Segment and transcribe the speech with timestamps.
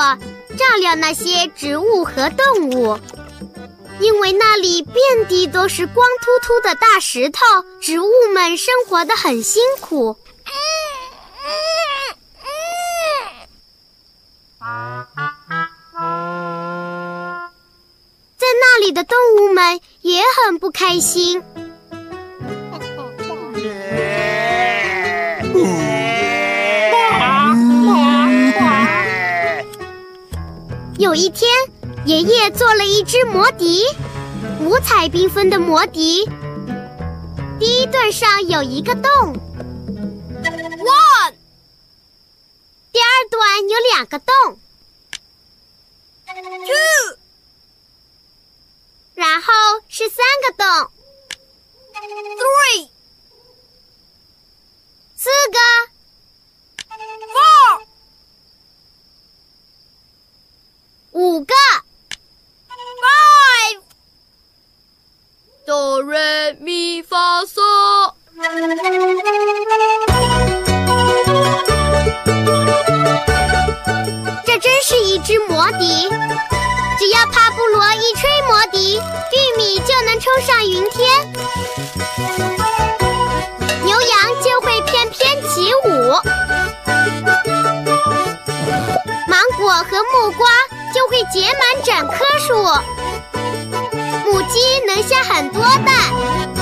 [0.58, 2.98] 照料那些植物和动物，
[4.00, 7.42] 因为那里遍地都是光秃秃的大石头，
[7.80, 10.18] 植物们生活的很辛苦。
[18.86, 21.42] 里的动物们也很不开心。
[31.00, 31.50] 有一天，
[32.06, 33.84] 爷爷做了一只魔笛，
[34.62, 36.30] 五彩缤纷的魔笛。
[37.60, 39.12] 第一段上有一个洞
[40.44, 41.34] ，one。
[42.92, 44.60] 第二段有两个洞
[46.28, 47.25] ，two。
[49.16, 49.54] 然后
[49.88, 50.92] 是三个洞
[51.94, 52.90] ，three。
[55.16, 55.58] 四个
[57.34, 57.86] ，four。
[61.12, 61.56] 五个
[63.00, 63.82] ，five。
[65.66, 68.16] 哆瑞咪发嗦。
[77.78, 81.30] 我一吹魔笛，玉米就能冲上云天，
[83.84, 84.10] 牛羊
[84.42, 86.14] 就会翩翩起舞，
[89.28, 90.48] 芒果和木瓜
[90.94, 92.54] 就会结满整棵树，
[94.24, 96.55] 母鸡能下很多蛋。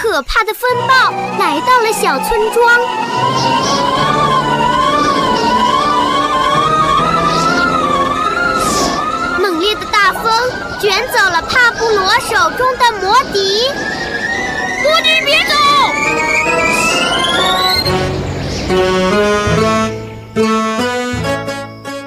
[0.00, 0.94] 可怕的风暴
[1.38, 2.80] 来到了小村庄。
[9.40, 10.22] 猛烈的大风
[10.78, 13.70] 卷走了帕布罗手中的魔笛。
[14.82, 15.54] 魔笛别走！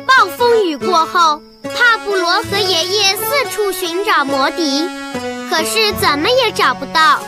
[0.06, 4.88] 暴风雨过后，帕布罗和爷爷四处寻找魔笛，
[5.50, 7.19] 可是怎么也找不到。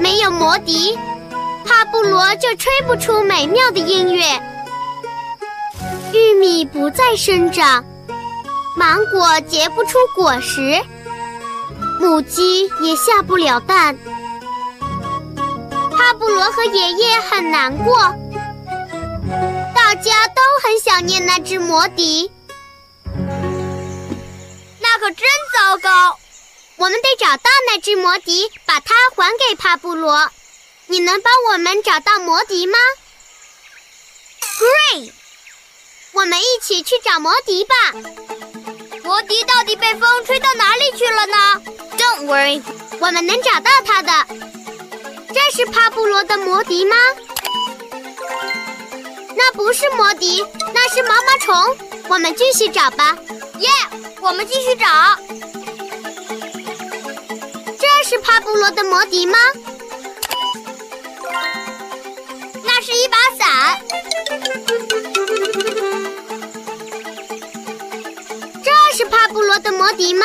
[0.00, 0.96] 没有魔笛，
[1.64, 4.22] 帕布罗就吹不出美妙的音乐。
[6.12, 7.84] 玉米不再生长，
[8.76, 10.80] 芒果结不出果实，
[12.00, 13.96] 母鸡也下不了蛋。
[15.90, 17.96] 帕布罗和爷爷很难过，
[19.74, 22.30] 大家都很想念那只魔笛。
[24.78, 26.18] 那可真糟糕！
[26.76, 30.30] 我们得找到那只魔笛，把它还给帕布罗。
[30.86, 32.78] 你能帮我们找到魔笛吗
[34.58, 35.10] ？Great！
[36.12, 37.74] 我们一起去找魔笛吧。
[39.02, 41.62] 魔笛到底被风吹到哪里去了呢
[41.96, 42.62] ？Don't worry，
[43.00, 44.12] 我们能找到它的。
[45.34, 46.96] 这是帕布罗的魔笛吗？
[49.34, 50.44] 那不是魔笛，
[50.74, 51.78] 那是毛毛虫。
[52.08, 53.16] 我们继续找吧。
[53.58, 53.68] 耶！
[54.20, 54.86] 我们继续找。
[58.08, 59.36] 是帕布罗的魔笛吗？
[62.62, 63.80] 那是一把伞。
[68.62, 70.24] 这是帕布罗的魔笛吗？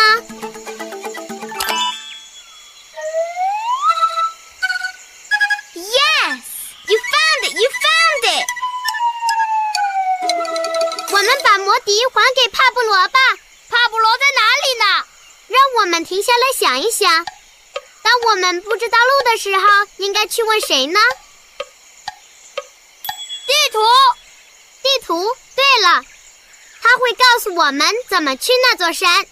[19.42, 19.68] 时候，
[19.98, 21.00] 应该去问谁呢？
[23.48, 23.80] 地图，
[24.84, 25.36] 地图。
[25.56, 26.06] 对了，
[26.82, 29.26] 他会告诉我们怎么去那座山。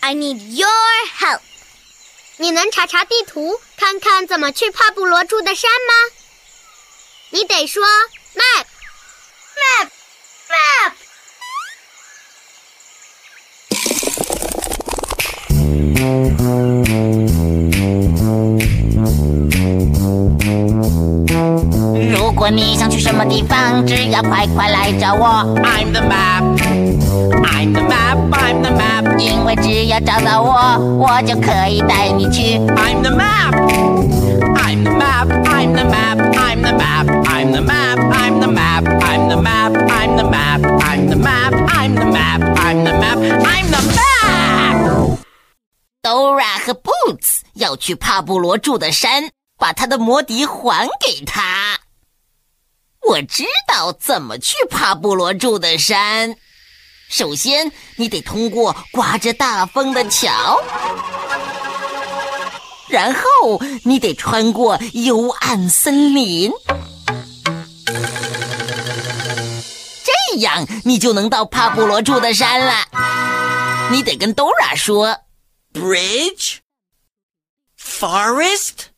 [0.00, 0.66] I need your
[1.18, 1.40] help.
[2.38, 5.92] 你能查查地图，看看怎么去帕布罗住的山吗？
[7.28, 7.84] 你得说
[8.34, 8.64] map
[10.48, 10.92] Map!
[22.50, 25.26] 你想去什么地方，只要快快来找我。
[25.62, 26.44] I'm the map,
[27.44, 29.18] I'm the map, I'm the map。
[29.18, 32.58] 因为只要找到我，我就可以带你去。
[32.58, 33.52] I'm the map,
[34.56, 38.84] I'm the map, I'm the map, I'm the map, I'm the map, I'm the map,
[39.00, 43.18] I'm the map, I'm the map, I'm the map, I'm the map, I'm the map,
[43.44, 45.18] I'm the map。
[46.02, 51.78] Dora 和 Boots 要去帕布罗住的山，把他的魔笛还给他。
[53.08, 56.36] 我知道怎么去帕布罗住的山。
[57.08, 60.60] 首先，你得通过刮着大风的桥，
[62.88, 66.50] 然后你得穿过幽暗森林，
[70.02, 72.88] 这样你就能到帕布罗住的山了。
[73.92, 75.20] 你得跟 Dora 说
[75.72, 76.56] ：Bridge,
[77.78, 78.88] forest,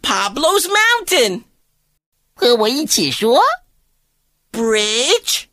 [0.00, 1.42] Pablo's mountain。
[2.35, 3.41] 和我一起说：
[4.51, 5.45] Bridge,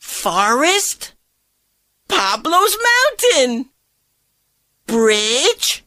[0.00, 1.10] forest,
[2.08, 3.70] Pablo's mountain.
[4.86, 5.82] Bridge,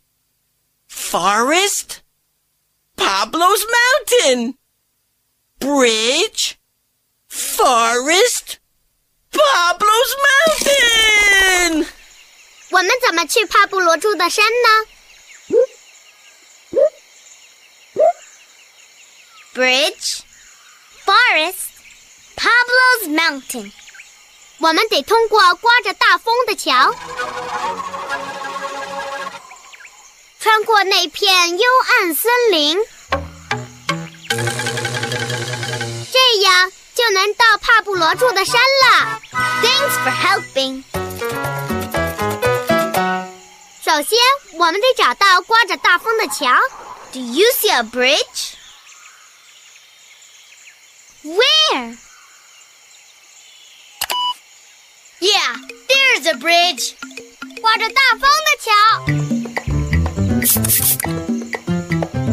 [0.90, 2.02] forest,
[2.96, 4.56] Pablo's mountain.
[5.60, 6.58] Bridge,
[7.30, 8.58] forest,
[9.32, 11.88] Pablo's mountain.
[12.72, 14.90] 我们怎么去帕布罗住的山呢？
[19.54, 20.22] Bridge,
[21.06, 21.70] forest,
[22.36, 23.72] Pablo's mountain.
[24.60, 26.94] 我们得通过刮着大风的桥，
[30.40, 32.78] 穿过那片幽暗森林，
[36.12, 39.22] 这样就能到帕布罗住的山了。
[39.62, 40.84] Thanks for helping.
[43.84, 44.18] 首先，
[44.54, 46.48] 我们得找到刮着大风的桥。
[47.12, 48.56] Do you see a bridge?
[51.23, 51.99] Where?
[55.21, 56.95] Yeah, there's a bridge.
[57.61, 58.71] 刮着大风的桥。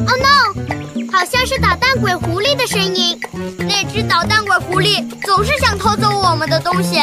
[0.08, 1.12] Oh no！
[1.12, 3.20] 好像是捣蛋鬼狐狸的声音。
[3.60, 6.96] 那只捣蛋鬼狐狸总是想偷走我们的东西，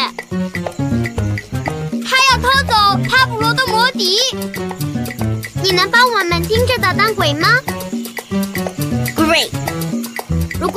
[2.02, 2.72] 它要偷走
[3.06, 4.18] 帕布罗的魔笛。
[5.62, 7.60] 你能帮我们盯着捣蛋鬼吗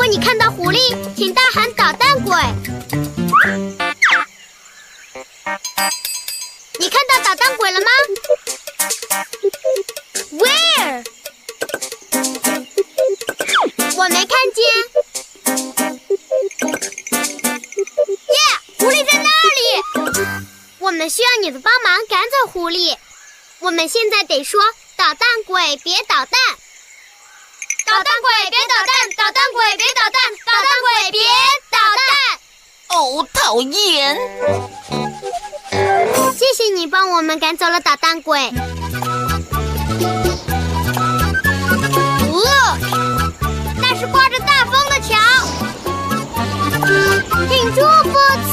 [0.09, 2.31] 你看到狐狸，请大喊“捣蛋鬼”。
[6.79, 7.87] 你看到捣蛋鬼了吗
[10.31, 11.03] ？Where？
[13.97, 14.63] 我没看见。
[18.27, 18.37] 耶，
[18.79, 19.83] 狐狸在那里！
[20.79, 22.95] 我们需要你的帮忙赶走狐狸。
[23.59, 24.61] 我们现在得说
[24.95, 26.29] ：“捣蛋鬼，别捣蛋！”
[27.87, 29.09] 捣蛋鬼，别捣蛋！
[29.15, 30.21] 捣蛋鬼，别捣蛋！
[30.45, 31.21] 捣蛋鬼，别
[31.71, 32.07] 捣蛋！
[32.97, 34.17] 哦，讨厌！
[36.35, 38.49] 谢谢你帮我们赶走了捣蛋鬼。
[42.31, 42.43] 哦，
[43.79, 45.15] 那是刮着大风的桥。
[47.47, 48.51] 挺住，Boots！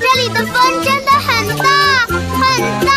[0.00, 1.66] 这里的风真的很大，
[2.08, 2.42] 很
[2.86, 2.88] 大。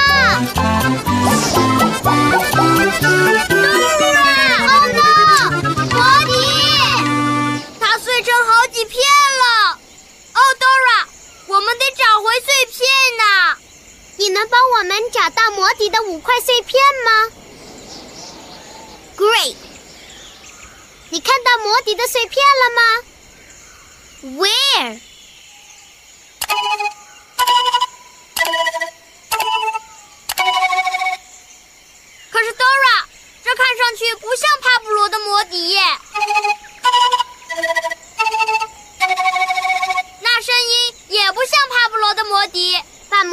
[14.19, 17.29] 你能帮我们找到魔笛的五块碎片吗
[19.15, 19.55] ？Great！
[21.09, 22.81] 你看到魔笛的碎片了吗
[24.41, 25.00] ？Where？
[32.31, 33.05] 可是 Dora，
[33.43, 35.79] 这看上去不像帕布罗的魔笛耶。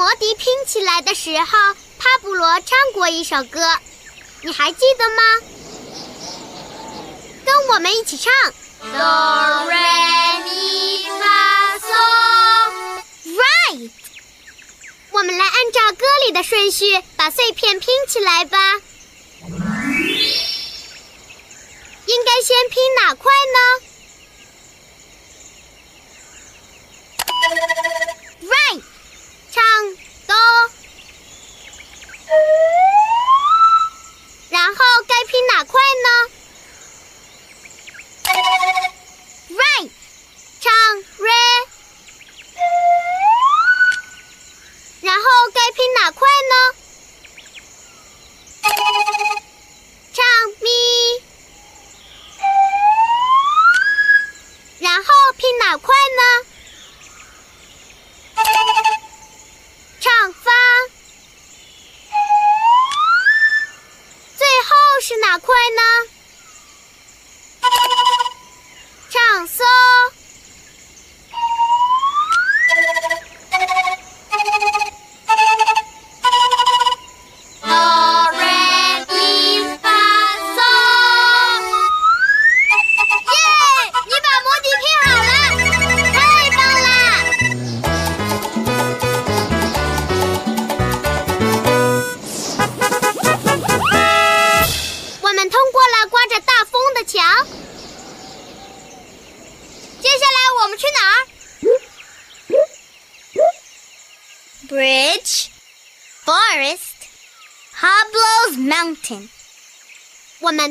[0.05, 1.47] 魔笛拼起来的时候，
[1.99, 3.59] 帕布罗唱过一首歌，
[4.43, 5.23] 你还记得吗？
[7.47, 8.31] 跟我们一起唱。
[8.83, 11.87] 哆来咪发嗦
[13.25, 13.91] ，right。
[15.11, 18.59] 我们来按照歌里的顺序把碎片拼起来吧。
[22.05, 23.33] 应该先拼哪块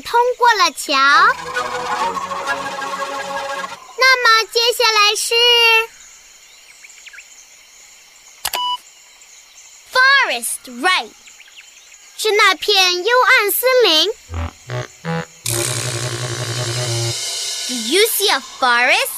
[0.02, 0.94] 通过了桥，
[3.98, 5.36] 那么接下来是
[9.92, 11.12] forest, right？
[12.18, 14.10] 是那片幽暗森林。
[17.68, 19.10] Do you see a forest?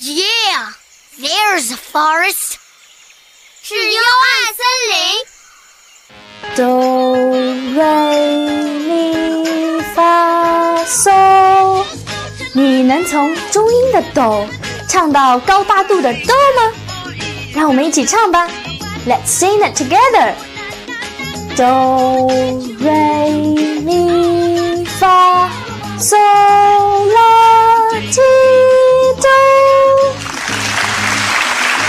[0.00, 0.74] Yeah,
[1.18, 2.58] there's a forest.
[3.62, 5.33] 是幽暗森林。
[6.56, 7.16] 哆
[7.74, 7.84] 瑞
[8.86, 11.84] 咪发嗦，
[12.52, 14.46] 你能从中音的哆
[14.88, 16.72] 唱到高八度的哆吗？
[17.54, 18.48] 让我们一起唱吧
[19.06, 20.34] ，Let's sing it together。
[21.56, 22.28] 哆
[22.78, 23.30] 瑞
[23.80, 25.48] 咪发
[25.98, 26.16] 嗦
[27.14, 28.20] 啦提
[29.20, 29.28] 哆，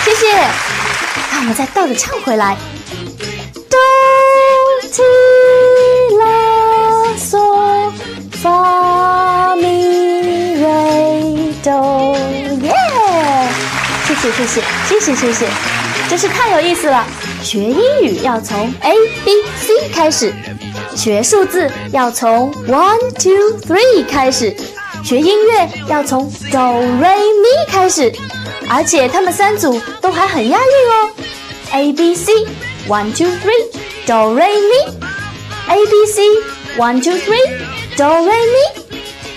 [0.03, 0.31] 谢谢。
[1.31, 2.57] 让我们再倒着唱回来。
[14.31, 15.47] 谢谢，谢谢，谢谢。
[16.07, 17.03] 真是太有意思了！
[17.41, 20.31] 学英语要从 ABC 开始，
[20.95, 24.55] 学数字要从 one two three 开始，
[25.03, 28.13] 学音乐要从 Doremi 开始，
[28.69, 31.09] 而且他们三组都还很押韵哦。
[31.71, 32.29] ABC
[32.87, 36.19] one two three，Doremi，ABC
[36.77, 38.69] one two three，Doremi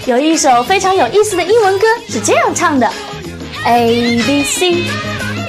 [0.04, 2.92] 有一首非常有意思的英文歌是这样唱的。
[3.67, 4.87] ：A B C.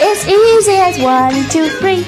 [0.01, 2.05] It's easy as one two three.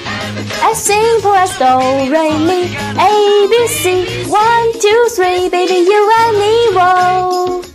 [0.63, 1.77] As simple as do
[2.11, 2.75] re mi.
[2.97, 4.25] A B C.
[4.29, 7.70] One two three baby you and me whoa。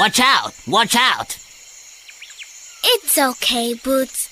[0.00, 0.54] Watch out!
[0.66, 1.36] Watch out!
[2.82, 4.28] It's okay, Boots.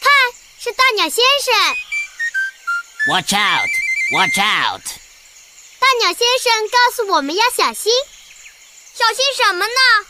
[0.00, 0.10] 看，
[0.58, 1.54] 是大鸟先生。
[3.10, 3.68] Watch out!
[4.14, 4.80] Watch out!
[5.78, 7.92] 大鸟先生告诉我们要小心，
[8.94, 10.06] 小心什么呢？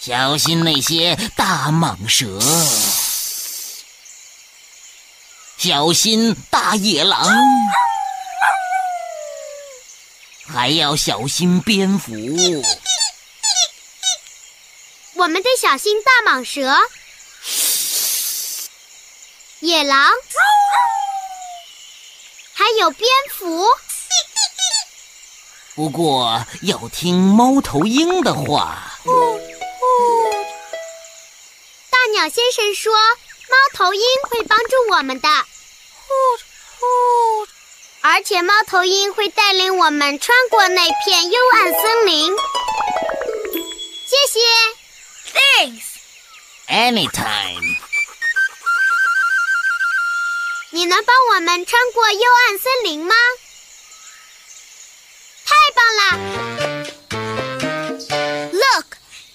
[0.00, 2.40] 小心那些大蟒蛇，
[5.58, 7.30] 小心大野狼，
[10.50, 12.14] 还要小心蝙蝠。
[15.18, 16.78] 我们得小心大蟒蛇、
[19.58, 20.12] 野狼，
[22.52, 23.66] 还有蝙蝠。
[25.74, 28.92] 不过要听猫头鹰的话。
[31.90, 35.28] 大鸟先生说，猫头鹰会帮助我们的，
[38.02, 42.36] 而且猫头鹰会带领我们穿过那片幽暗森林。
[46.78, 47.74] Anytime.
[50.70, 53.16] 你能帮我们穿过幽暗森林吗？
[55.44, 56.02] 太棒了
[58.52, 58.86] ！Look，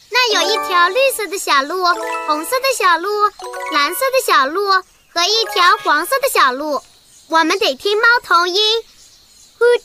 [0.10, 1.84] 那有一条绿色的小路、
[2.27, 3.10] 红色的小路、
[3.73, 4.71] 蓝色的小路
[5.13, 6.82] 和一条黄色的小路。
[7.27, 8.82] 我们得听猫头鹰
[9.60, 9.82] hoot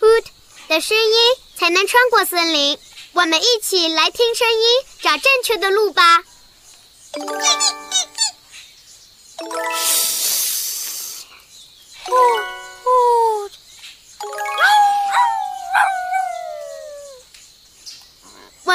[0.00, 0.24] hoot
[0.66, 2.76] 的声音，才能穿过森林。
[3.12, 4.66] 我们一起来听声音，
[5.02, 6.24] 找正确的路吧。
[7.16, 7.22] 我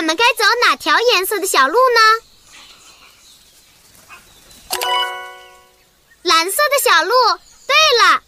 [0.02, 2.02] 们该走哪条颜色的小路呢？
[6.24, 7.14] 蓝色的小路。
[7.68, 8.24] 对了。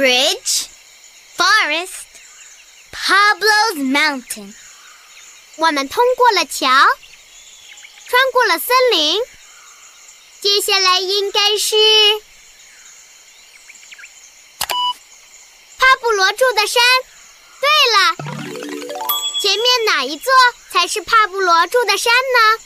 [0.00, 0.64] Bridge,
[1.36, 2.08] forest,
[2.90, 4.54] Pablo's Mountain.
[5.56, 6.66] 我们通过了桥，
[8.08, 9.20] 穿过了森林，
[10.40, 11.76] 接下来应该是
[15.76, 16.82] 帕布罗住的山。
[17.60, 18.16] 对了，
[19.42, 20.32] 前面哪一座
[20.72, 22.64] 才是帕布罗住的山呢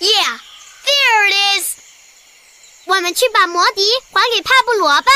[0.00, 0.40] ？Yeah,
[0.86, 1.83] there it is.
[2.86, 5.10] 我们去把魔笛还给帕布罗吧。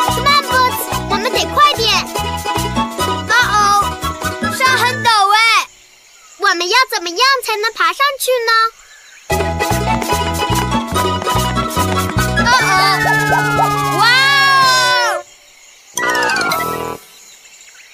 [0.00, 1.92] Come on, Boots，我们得快点。
[3.28, 3.60] 哦哦，
[4.56, 5.68] 山很陡哎。
[6.38, 8.52] 我们要怎么样才能爬上去呢？
[12.44, 12.50] 哦
[13.32, 14.00] 哦，哇
[15.98, 16.98] 哦！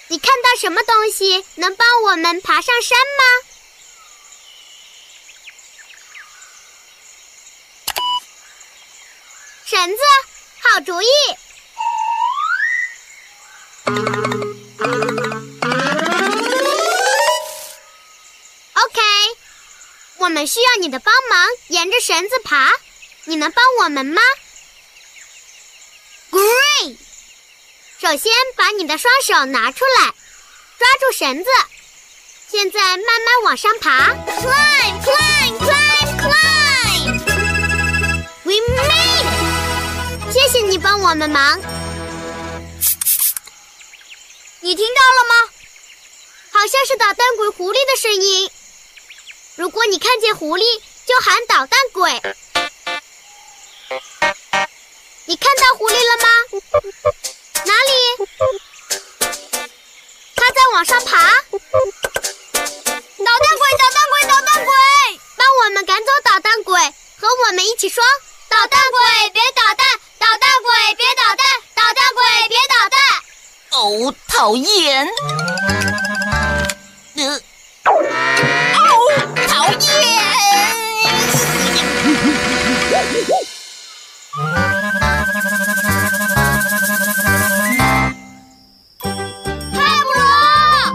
[0.08, 3.24] 你看到什么东西能帮我们爬上山吗？
[9.68, 10.02] 绳子，
[10.62, 11.06] 好主意。
[18.72, 19.00] OK，
[20.16, 22.72] 我们需要你的帮忙，沿着绳子爬。
[23.24, 24.22] 你能帮我们吗
[26.30, 26.96] ？Great！
[28.00, 30.14] 首先把你的双手拿出来，
[30.78, 31.50] 抓住绳子，
[32.50, 34.14] 现在慢慢往上爬。
[34.14, 37.18] Climb, climb, climb, climb.
[38.44, 39.17] We made！
[40.48, 41.60] 谢谢你帮我们忙。
[44.60, 45.34] 你听到了吗？
[46.52, 48.50] 好像是捣蛋鬼狐狸的声音。
[49.56, 52.12] 如果你看见狐狸，就喊捣蛋鬼。
[55.26, 56.28] 你看到狐狸了吗？
[57.66, 57.92] 哪里？
[60.34, 61.18] 它在往上爬。
[61.18, 64.72] 捣蛋鬼，捣蛋鬼，捣蛋鬼！
[65.36, 66.80] 帮我们赶走捣蛋鬼，
[67.20, 68.02] 和我们一起说：
[68.48, 69.86] 捣蛋鬼，别捣蛋，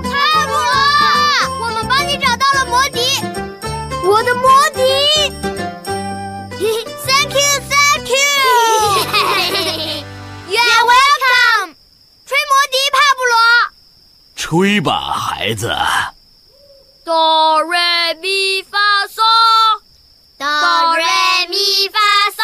[0.01, 3.01] 派布罗，我们帮你找到了魔笛，
[4.05, 4.81] 我的魔笛。
[14.53, 15.75] 吹吧，孩子。
[17.03, 17.75] 哆瑞
[18.21, 19.19] 咪发嗦，
[20.37, 21.03] 哆瑞
[21.49, 21.57] 咪
[21.91, 21.97] 发
[22.29, 22.37] 嗦。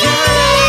[0.00, 0.59] 真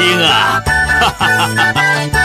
[0.00, 0.62] 听啊！
[1.00, 1.72] 哈哈哈哈
[2.12, 2.19] 哈！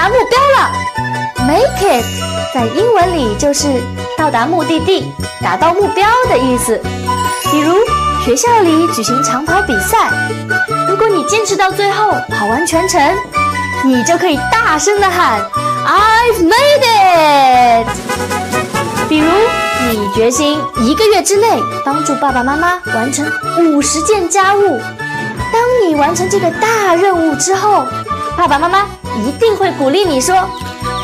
[0.00, 0.72] 达目标了
[1.46, 2.02] ！Make it
[2.54, 3.68] 在英文里就是
[4.16, 6.80] 到达目的地、达到目标的意思。
[7.50, 7.74] 比如
[8.24, 10.08] 学校里举行长跑比赛，
[10.88, 13.14] 如果你坚持到最后，跑完全程，
[13.84, 15.38] 你就可以大声的喊
[15.84, 17.86] ：“I've made it！”
[19.06, 19.28] 比如，
[19.90, 24.80] 你决心一个月之内帮助爸爸妈妈完成五十件家务。
[25.52, 27.84] 当你完成这个大任务之后，
[28.34, 28.86] 爸爸妈妈
[29.26, 30.34] 一定会鼓励你说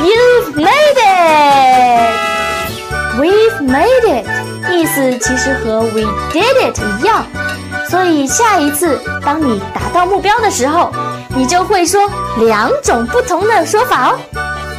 [0.01, 2.11] ：“You've made it!
[3.19, 4.27] We've made it！”
[4.71, 6.03] 意思其实和 “We
[6.33, 7.27] did it” 一样。
[7.89, 10.93] 所以下一次当你达到目标的时候，
[11.35, 14.19] 你就会说两种不同的说法哦。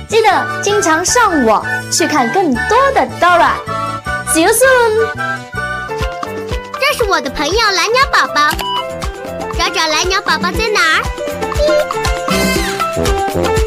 [0.10, 3.52] 记得经常上网去看更多的 Dora。
[4.34, 5.08] See you soon！
[6.80, 8.52] 这是我的朋友蓝鸟宝宝，
[9.58, 11.04] 找找蓝鸟宝宝在哪儿？
[13.34, 13.66] 更多